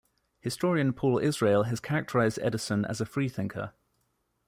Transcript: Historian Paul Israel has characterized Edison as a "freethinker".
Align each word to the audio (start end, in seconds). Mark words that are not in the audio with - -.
Historian 0.39 0.93
Paul 0.93 1.19
Israel 1.19 1.65
has 1.65 1.79
characterized 1.79 2.39
Edison 2.41 2.85
as 2.85 3.01
a 3.01 3.05
"freethinker". 3.05 3.73